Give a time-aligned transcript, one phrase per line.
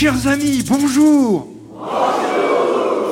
[0.00, 1.46] Chers amis, bonjour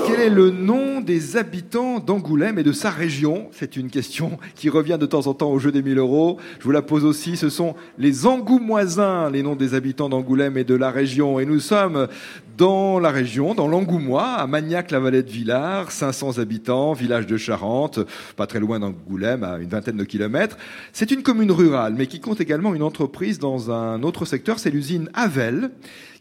[0.07, 3.49] Quel est le nom des habitants d'Angoulême et de sa région?
[3.53, 6.39] C'est une question qui revient de temps en temps au jeu des 1000 euros.
[6.59, 7.37] Je vous la pose aussi.
[7.37, 11.39] Ce sont les Angoumoisins, les noms des habitants d'Angoulême et de la région.
[11.39, 12.09] Et nous sommes
[12.57, 18.01] dans la région, dans l'Angoumois, à Magnac-la-Vallée de Villars, 500 habitants, village de Charente,
[18.35, 20.57] pas très loin d'Angoulême, à une vingtaine de kilomètres.
[20.95, 24.71] C'est une commune rurale, mais qui compte également une entreprise dans un autre secteur, c'est
[24.71, 25.71] l'usine Havel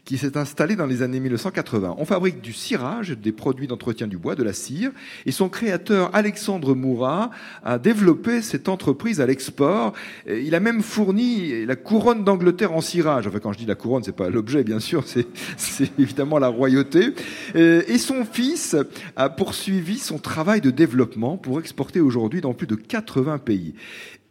[0.04, 1.96] qui s'est installé dans les années 1980.
[1.98, 4.90] On fabrique du cirage, des produits d'entretien du bois, de la cire,
[5.26, 7.30] et son créateur Alexandre Mourat
[7.62, 9.92] a développé cette entreprise à l'export.
[10.26, 13.26] Il a même fourni la couronne d'Angleterre en cirage.
[13.26, 17.14] Enfin, quand je dis la couronne, c'est pas l'objet, bien sûr, c'est évidemment la royauté.
[17.54, 18.76] Et son fils
[19.16, 23.74] a poursuivi son travail de développement pour exporter aujourd'hui dans plus de 80 pays.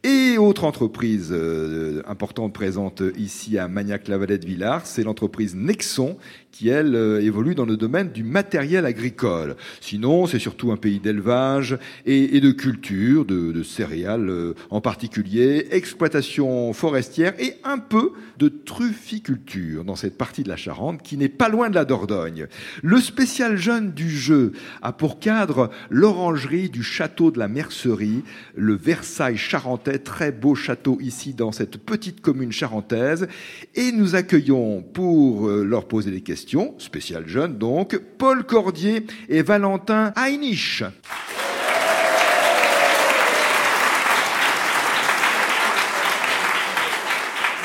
[0.03, 6.17] Et autre entreprise euh, importante présente ici à Magnac-la-Vallée-de-Villars, c'est l'entreprise Nexon
[6.57, 9.55] qui, elle, euh, évolue dans le domaine du matériel agricole.
[9.79, 11.77] Sinon, c'est surtout un pays d'élevage
[12.07, 19.83] et, de culture, de, céréales euh, en particulier, exploitation forestière et un peu de trufficulture
[19.83, 22.47] dans cette partie de la Charente qui n'est pas loin de la Dordogne.
[22.81, 28.23] Le spécial jeune du jeu a pour cadre l'orangerie du château de la Mercerie,
[28.55, 33.27] le Versailles charentais, très beau château ici dans cette petite commune charentaise.
[33.75, 36.46] Et nous accueillons pour euh, leur poser des questions
[36.77, 40.83] spécial jeune donc, Paul Cordier et Valentin Heinich.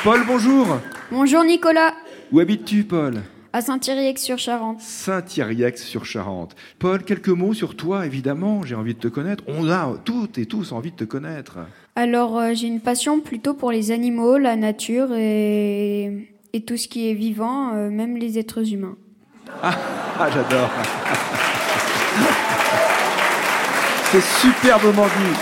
[0.03, 0.79] Paul, bonjour.
[1.11, 1.93] Bonjour Nicolas.
[2.33, 3.21] Où habites-tu, Paul?
[3.53, 4.81] À Saint-Yrieix-sur-Charente.
[4.81, 6.55] Saint-Yrieix-sur-Charente.
[6.77, 8.63] Paul, quelques mots sur toi, évidemment.
[8.63, 9.45] J'ai envie de te connaître.
[9.47, 11.59] On a toutes et tous envie de te connaître.
[11.95, 16.87] Alors, euh, j'ai une passion plutôt pour les animaux, la nature et et tout ce
[16.87, 18.95] qui est vivant, euh, même les êtres humains.
[19.61, 19.75] Ah,
[20.19, 20.69] ah j'adore.
[24.11, 25.33] C'est superbement dit.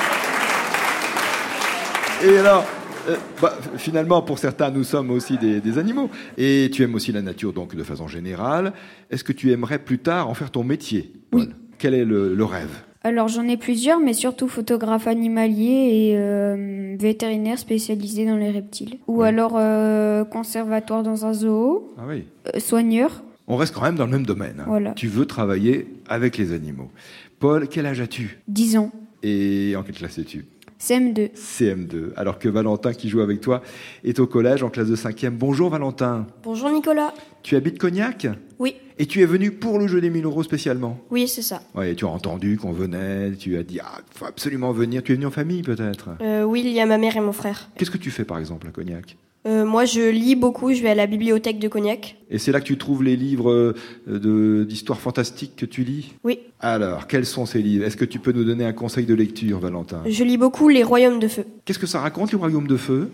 [2.27, 2.65] Et alors,
[3.09, 6.09] euh, bah, finalement, pour certains, nous sommes aussi des, animaux.
[6.37, 8.71] Et tu aimes aussi la nature, donc de façon générale.
[9.09, 11.49] Est-ce que tu aimerais plus tard en faire ton métier Oui.
[11.77, 12.90] Quel est le rêve?
[13.03, 18.97] Alors j'en ai plusieurs, mais surtout photographe animalier et euh, vétérinaire spécialisé dans les reptiles.
[19.07, 21.91] Ou alors euh, conservatoire dans un zoo.
[21.97, 22.25] Ah oui.
[22.53, 23.23] Euh, soigneur.
[23.47, 24.57] On reste quand même dans le même domaine.
[24.59, 24.65] Hein.
[24.67, 24.91] Voilà.
[24.93, 26.91] Tu veux travailler avec les animaux.
[27.39, 28.39] Paul, quel âge as-tu?
[28.47, 28.91] 10 ans.
[29.23, 30.45] Et en quelle classe es-tu?
[30.81, 31.29] CM2.
[31.35, 32.13] CM2.
[32.15, 33.61] Alors que Valentin, qui joue avec toi,
[34.03, 35.29] est au collège en classe de 5e.
[35.29, 36.25] Bonjour Valentin.
[36.43, 37.13] Bonjour Nicolas.
[37.43, 38.27] Tu habites Cognac?
[38.57, 38.75] Oui.
[38.97, 40.99] Et tu es venu pour le jeu des 1000 euros spécialement?
[41.11, 41.61] Oui, c'est ça.
[41.75, 45.03] Ouais, tu as entendu qu'on venait, tu as dit, ah, faut absolument venir.
[45.03, 46.09] Tu es venu en famille peut-être?
[46.21, 47.69] Euh, Oui, il y a ma mère et mon frère.
[47.77, 49.17] Qu'est-ce que tu fais par exemple à Cognac?
[49.47, 50.71] Euh, moi, je lis beaucoup.
[50.73, 52.17] Je vais à la bibliothèque de Cognac.
[52.29, 53.75] Et c'est là que tu trouves les livres
[54.07, 56.13] euh, d'histoire fantastique que tu lis?
[56.23, 56.39] Oui.
[56.59, 57.85] Alors, quels sont ces livres?
[57.85, 60.03] Est-ce que tu peux nous donner un conseil de lecture, Valentin?
[60.05, 61.45] Je lis beaucoup Les Royaumes de Feu.
[61.65, 63.09] Qu'est-ce que ça raconte, les Royaumes de Feu?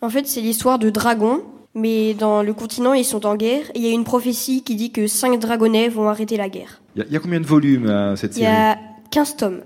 [0.00, 3.70] En fait, c'est l'histoire de dragons, mais dans le continent, ils sont en guerre.
[3.74, 6.82] Et il y a une prophétie qui dit que cinq dragonnets vont arrêter la guerre.
[6.96, 8.78] Il y, a combien de volumes, hein, cette série Il y a
[9.12, 9.60] 15 tomes.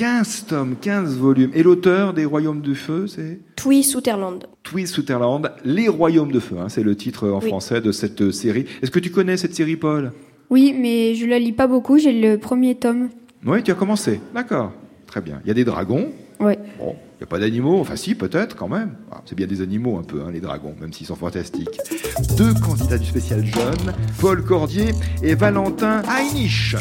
[0.00, 1.50] 15 tomes, 15 volumes.
[1.52, 4.46] Et l'auteur des Royaumes de Feu, c'est Twi Sutherland.
[4.62, 8.64] Twi Sutherland, Les Royaumes de Feu, hein, c'est le titre en français de cette série.
[8.80, 10.12] Est-ce que tu connais cette série, Paul?
[10.48, 13.10] Oui, mais je la lis pas beaucoup, j'ai le premier tome.
[13.44, 14.72] Oui, tu as commencé, d'accord.
[15.06, 15.38] Très bien.
[15.44, 16.10] Il y a des dragons
[16.40, 16.54] Oui.
[16.78, 18.94] Bon, il n'y a pas d'animaux, enfin si, peut-être quand même.
[19.12, 21.78] Ah, c'est bien des animaux un peu, hein, les dragons, même s'ils sont fantastiques.
[22.38, 26.74] Deux candidats du spécial jeune, Paul Cordier et Valentin Heinich.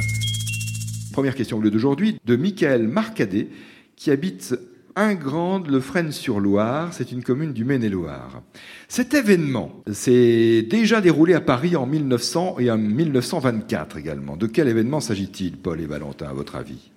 [1.12, 3.48] Première question d'aujourd'hui, de Michael Marcadet,
[3.96, 4.56] qui habite
[4.96, 8.42] Ingrande, le Fresnes-sur-Loire, c'est une commune du Maine-et-Loire.
[8.88, 14.36] Cet événement s'est déjà déroulé à Paris en 1900 et en 1924 également.
[14.36, 16.92] De quel événement s'agit-il, Paul et Valentin, à votre avis?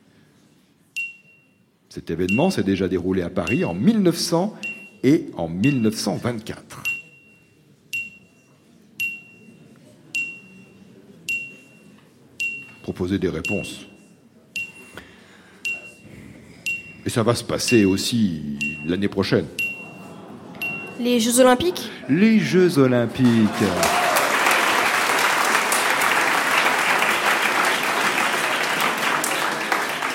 [1.89, 4.57] Cet événement s'est déjà déroulé à Paris en 1900
[5.05, 6.83] et en 1924.
[12.83, 13.87] Proposez des réponses.
[17.13, 18.41] Ça va se passer aussi
[18.87, 19.45] l'année prochaine.
[20.99, 21.91] Les Jeux Olympiques?
[22.09, 23.27] Les Jeux Olympiques.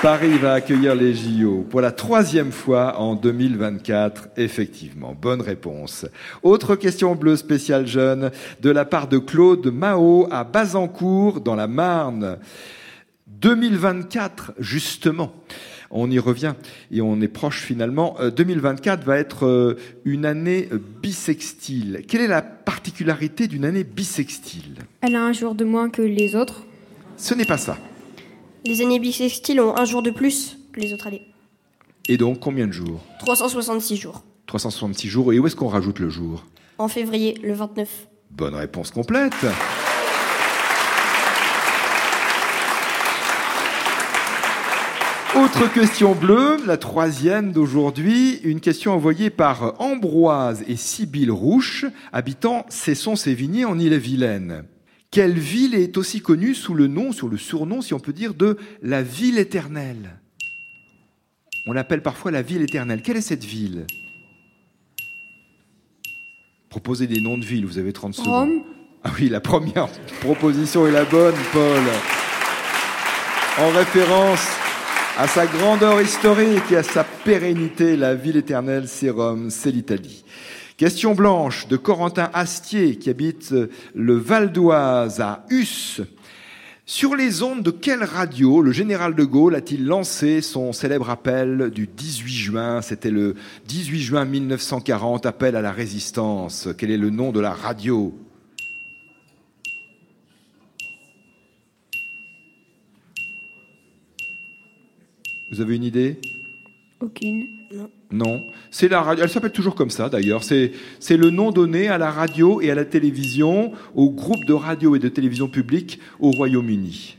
[0.02, 5.14] Paris va accueillir les JO pour la troisième fois en 2024, effectivement.
[5.14, 6.08] Bonne réponse.
[6.42, 11.68] Autre question bleue spéciale jeune de la part de Claude Mao à Bazancourt dans la
[11.68, 12.40] Marne.
[13.28, 15.32] 2024, justement.
[15.89, 16.54] On y revient
[16.92, 18.18] et on est proche finalement.
[18.36, 20.69] 2024 va être une année
[21.01, 22.04] bisextile.
[22.07, 24.80] Quelle est la particularité d'une année bisextile?
[25.01, 26.66] Elle a un jour de moins que les autres.
[27.16, 27.78] Ce n'est pas ça.
[28.66, 31.28] Les années bissextiles ont un jour de plus que les autres années.
[32.10, 33.01] Et donc combien de jours?
[33.19, 34.24] 366 jours.
[34.48, 35.33] 366 jours.
[35.33, 36.45] Et où est-ce qu'on rajoute le jour?
[36.78, 38.07] En février, le 29.
[38.31, 39.33] Bonne réponse complète.
[45.44, 52.66] Autre question bleue, la troisième d'aujourd'hui, une question envoyée par Ambroise et Sibylle Rouche, habitant
[52.69, 54.63] Cesson-Sévigné en Ille-et-Vilaine.
[55.12, 58.34] Quelle ville est aussi connue sous le nom, sur le surnom, si on peut dire,
[58.34, 60.19] de la ville éternelle?
[61.68, 63.04] On l'appelle parfois la ville éternelle.
[63.04, 63.86] Quelle est cette ville?
[66.69, 68.50] Proposez des noms de villes, vous avez 30 secondes.
[68.50, 68.63] Rome
[69.04, 69.88] Ah oui, la première
[70.19, 71.83] proposition est la bonne, Paul.
[73.60, 74.57] En référence
[75.18, 80.24] à sa grandeur historique et à sa pérennité, la ville éternelle, c'est Rome, c'est l'Italie.
[80.78, 83.56] Question blanche de Corentin Astier qui habite
[83.96, 86.02] le Val d'Oise à Us.
[86.86, 91.72] Sur les ondes de quelle radio le général de Gaulle a-t-il lancé son célèbre appel
[91.72, 92.81] du 18 juin?
[92.84, 93.34] C'était le
[93.68, 96.69] 18 juin 1940, appel à la résistance.
[96.78, 98.14] Quel est le nom de la radio?
[105.57, 106.18] Vous avez une idée?
[107.01, 107.48] Aucune.
[108.12, 108.45] Non.
[108.69, 109.24] C'est la radio.
[109.24, 110.44] Elle s'appelle toujours comme ça, d'ailleurs.
[110.44, 114.54] C'est, c'est le nom donné à la radio et à la télévision, au groupe de
[114.54, 117.18] radio et de télévision publique au Royaume-Uni.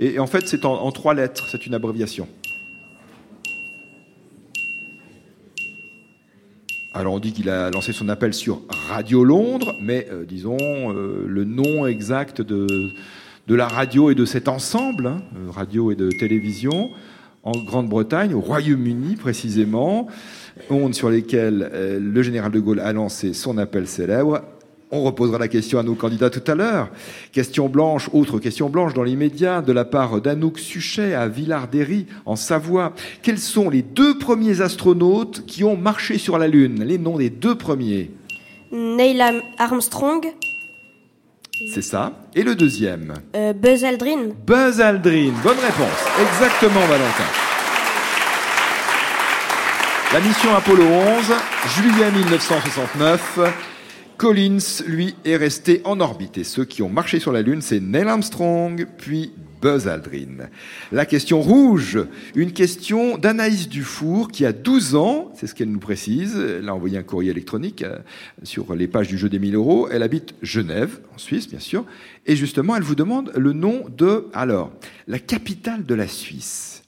[0.00, 1.46] Et, en fait, c'est en, trois lettres.
[1.52, 2.26] C'est une abréviation.
[6.94, 11.24] Alors on dit qu'il a lancé son appel sur Radio Londres, mais euh, disons euh,
[11.28, 12.90] le nom exact de,
[13.46, 16.90] de la radio et de cet ensemble, hein, euh, radio et de télévision,
[17.42, 20.06] en Grande-Bretagne, au Royaume-Uni précisément,
[20.70, 24.42] ondes sur lesquelles euh, le général de Gaulle a lancé son appel célèbre.
[24.94, 26.90] On reposera la question à nos candidats tout à l'heure.
[27.32, 32.36] Question blanche, autre question blanche dans l'immédiat, de la part d'Anouk Suchet à Villard-d'Héry, en
[32.36, 32.92] Savoie.
[33.22, 36.84] Quels sont les deux premiers astronautes qui ont marché sur la Lune?
[36.84, 38.10] Les noms des deux premiers
[38.70, 39.22] Neil
[39.58, 40.26] Armstrong.
[41.68, 42.12] C'est ça.
[42.34, 44.30] Et le deuxième euh, Buzz Aldrin.
[44.46, 45.32] Buzz Aldrin.
[45.42, 46.00] Bonne réponse.
[46.20, 47.30] Exactement, Valentin.
[50.12, 51.24] La mission Apollo 11,
[51.76, 53.71] juillet 1969.
[54.22, 56.38] Collins, lui, est resté en orbite.
[56.38, 60.46] Et ceux qui ont marché sur la Lune, c'est Neil Armstrong, puis Buzz Aldrin.
[60.92, 61.98] La question rouge,
[62.36, 66.36] une question d'Anaïs Dufour qui a 12 ans, c'est ce qu'elle nous précise.
[66.36, 67.98] Elle a envoyé un courrier électronique euh,
[68.44, 69.88] sur les pages du jeu des 1000 euros.
[69.90, 71.84] Elle habite Genève, en Suisse, bien sûr.
[72.24, 74.70] Et justement, elle vous demande le nom de, alors,
[75.08, 76.84] la capitale de la Suisse.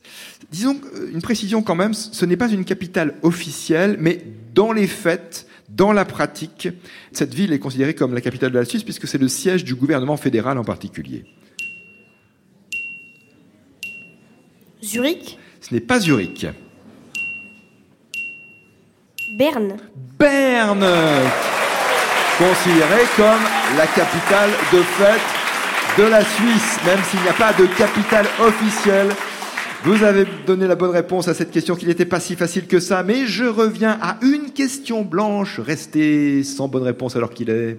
[0.52, 4.22] Disons euh, une précision quand même, ce n'est pas une capitale officielle, mais
[4.54, 6.69] dans les faits, dans la pratique,
[7.12, 9.75] cette ville est considérée comme la capitale de la Suisse puisque c'est le siège du
[9.75, 11.25] gouvernement fédéral en particulier.
[14.82, 16.46] Zurich Ce n'est pas Zurich.
[19.38, 19.76] Berne
[20.19, 20.87] Berne
[22.38, 23.43] Considérée comme
[23.76, 25.20] la capitale de fait
[25.96, 29.08] de la Suisse, même s'il n'y a pas de capitale officielle
[29.84, 32.81] vous avez donné la bonne réponse à cette question qui n'était pas si facile que
[32.81, 37.78] ça, mais je reviens à une question blanche, restée sans bonne réponse alors qu'il est.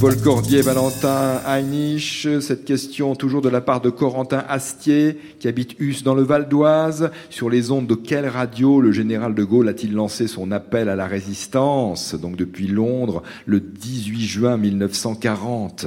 [0.00, 5.78] Paul Cordier, Valentin Heinich, cette question toujours de la part de Corentin Astier, qui habite
[5.78, 7.10] Us dans le Val d'Oise.
[7.28, 10.96] Sur les ondes de quelle radio le général de Gaulle a-t-il lancé son appel à
[10.96, 15.86] la résistance, donc depuis Londres, le 18 juin 1940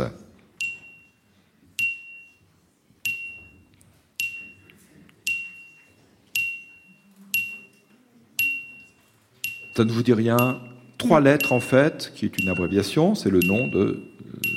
[9.78, 10.58] Ça ne vous dit rien
[10.98, 14.10] Trois lettres en fait, qui est une abréviation, c'est le nom de euh,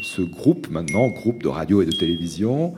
[0.03, 2.73] ce groupe maintenant, groupe de radio et de télévision.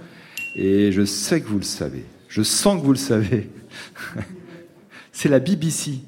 [0.56, 2.04] Et je sais que vous le savez.
[2.26, 3.49] Je sens que vous le savez.
[5.12, 6.00] c'est la BBC.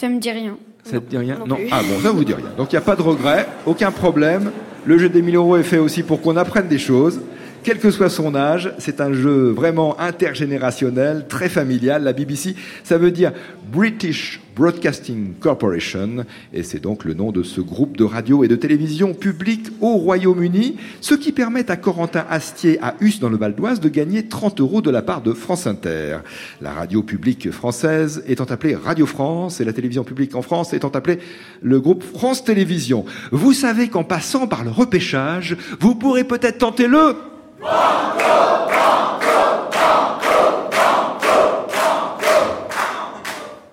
[0.00, 0.58] Ça me dit rien.
[0.82, 1.58] Ça te dit rien Non.
[1.70, 2.50] Ah bon, ça vous dit rien.
[2.56, 4.50] Donc il n'y a pas de regret, aucun problème.
[4.84, 7.20] Le jeu des 1000 euros est fait aussi pour qu'on apprenne des choses.
[7.62, 8.72] Quel que soit son âge.
[8.78, 12.02] C'est un jeu vraiment intergénérationnel, très familial.
[12.02, 12.54] La BBC,
[12.84, 13.32] ça veut dire
[13.70, 18.56] British Broadcasting Corporation, et c'est donc le nom de ce groupe de radio et de
[18.56, 23.54] télévision public au Royaume-Uni, ce qui permet à Corentin Astier à Hus dans le Val
[23.54, 26.18] d'Oise de gagner 30 euros de la part de France Inter.
[26.60, 30.90] La radio publique française étant appelée Radio France et la télévision publique en France étant
[30.90, 31.18] appelée
[31.62, 33.06] le groupe France Télévisions.
[33.30, 37.14] Vous savez qu'en passant par le repêchage, vous pourrez peut-être tenter le...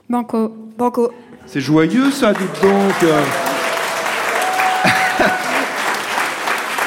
[0.09, 0.51] Banco.
[0.77, 1.11] Banco.
[1.45, 3.03] C'est joyeux ça, dites donc.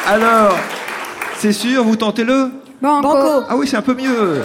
[0.06, 0.56] Alors,
[1.38, 3.02] c'est sûr, vous tentez le Banco.
[3.02, 3.44] Banco.
[3.48, 4.42] Ah oui, c'est un peu mieux.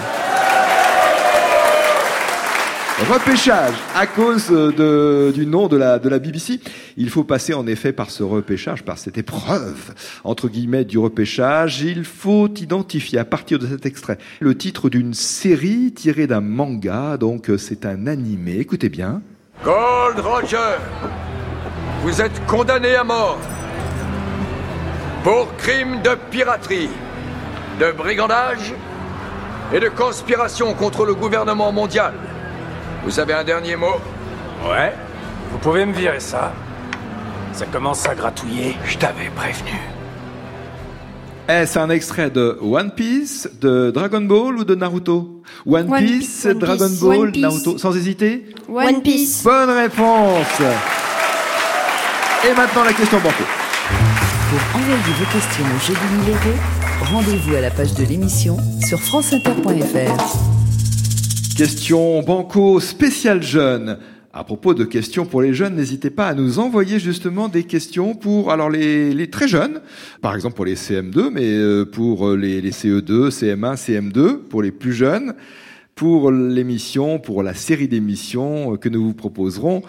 [2.99, 6.59] Repêchage, à cause de- du nom de la, de la BBC,
[6.97, 11.81] il faut passer en effet par ce repêchage, par cette épreuve, entre guillemets, du repêchage.
[11.81, 17.17] Il faut identifier à partir de cet extrait le titre d'une série tirée d'un manga,
[17.17, 18.57] donc euh, c'est un animé.
[18.57, 19.21] Écoutez bien.
[19.63, 20.57] Gold Roger,
[22.01, 23.37] vous êtes condamné à mort
[25.23, 26.89] pour crime de piraterie,
[27.79, 28.73] de brigandage
[29.71, 32.13] et de conspiration contre le gouvernement mondial.
[33.07, 33.95] Vous avez un dernier mot
[34.69, 34.93] Ouais,
[35.49, 36.51] vous pouvez me virer ça.
[37.53, 39.79] Ça commence à gratouiller, je t'avais prévenu.
[41.47, 45.41] Est-ce un extrait de One Piece, de Dragon Ball ou de Naruto?
[45.65, 46.99] One, One Piece, Piece, One Dragon Piece.
[46.99, 47.41] Ball, Piece.
[47.41, 48.43] Naruto, sans hésiter?
[48.67, 49.41] One Piece.
[49.41, 50.61] Bonne réponse
[52.43, 53.45] Et maintenant la question banco.
[54.49, 56.57] Pour envoyer vos questions au jeu du 1000 euros,
[57.13, 60.56] rendez-vous à la page de l'émission sur franceinter.fr.
[61.57, 63.97] Question banco spécial jeune.
[64.31, 68.13] À propos de questions pour les jeunes, n'hésitez pas à nous envoyer justement des questions
[68.13, 69.81] pour alors les, très jeunes,
[70.21, 74.61] par exemple pour les CM2, mais euh, pour les, les E CE2, CM1, CM2, pour
[74.61, 75.33] les plus jeunes,
[75.95, 79.81] pour l'émission, pour la série d'émissions euh, que nous vous proposerons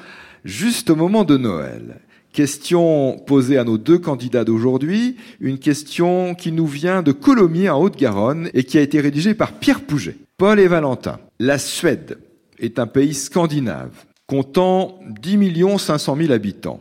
[0.46, 2.00] juste au moment de Noël.
[2.32, 7.82] Question posée à nos deux candidats d'aujourd'hui, une question qui nous vient de Colomiers en
[7.82, 10.16] Haute-Garonne et qui a été rédigée par Pierre Pouget.
[10.38, 11.18] Paul et Valentin.
[11.40, 12.20] La Suède
[12.60, 16.80] est un pays scandinave comptant 10 500 000 habitants.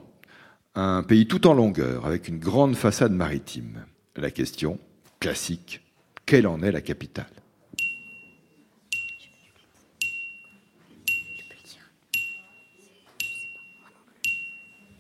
[0.76, 3.84] Un pays tout en longueur avec une grande façade maritime.
[4.16, 4.78] La question,
[5.20, 5.82] classique,
[6.28, 7.26] quelle en est la capitale?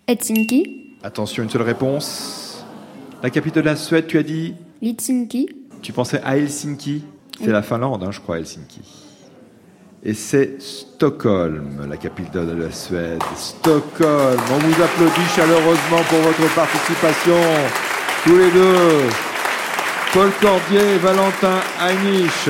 [0.07, 0.95] Helsinki.
[1.03, 2.65] Attention, une seule réponse.
[3.21, 4.55] La capitale de la Suède, tu as dit?
[4.81, 5.47] Litsinki.
[5.83, 7.03] Tu pensais à Helsinki?
[7.39, 8.81] C'est la Finlande, hein, je crois, Helsinki.
[10.03, 13.21] Et c'est Stockholm, la capitale de la Suède.
[13.35, 14.39] Stockholm.
[14.51, 17.39] On vous applaudit chaleureusement pour votre participation.
[18.23, 19.09] Tous les deux.
[20.13, 22.49] Paul Cordier et Valentin Heinrich.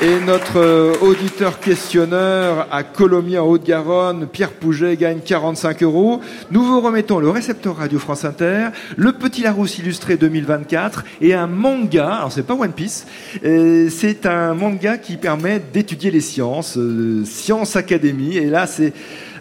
[0.00, 6.20] Et notre euh, auditeur questionneur à Colomiers en Haute-Garonne, Pierre Pouget, gagne 45 euros.
[6.52, 11.48] Nous vous remettons le récepteur Radio France Inter, le Petit Larousse illustré 2024 et un
[11.48, 12.14] manga.
[12.14, 13.08] Alors c'est pas One Piece,
[13.44, 18.36] euh, c'est un manga qui permet d'étudier les sciences, euh, Science Academy.
[18.36, 18.92] Et là c'est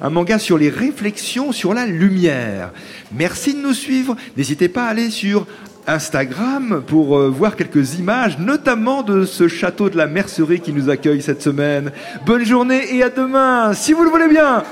[0.02, 2.72] un manga sur les réflexions sur la lumière.
[3.12, 4.16] Merci de nous suivre.
[4.36, 5.46] N'hésitez pas à aller sur
[5.88, 10.90] Instagram pour euh, voir quelques images, notamment de ce château de la Mercerie qui nous
[10.90, 11.92] accueille cette semaine.
[12.26, 14.64] Bonne journée et à demain, si vous le voulez bien.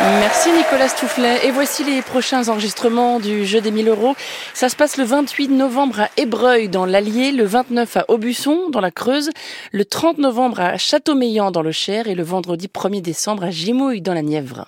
[0.00, 1.46] Merci Nicolas Stoufflet.
[1.46, 4.14] Et voici les prochains enregistrements du jeu des 1000 euros.
[4.52, 8.80] Ça se passe le 28 novembre à Ébreuil dans l'Allier, le 29 à Aubusson dans
[8.80, 9.30] la Creuse,
[9.72, 14.02] le 30 novembre à Châteaumeillan dans le Cher et le vendredi 1er décembre à Gimouille
[14.02, 14.66] dans la Nièvre.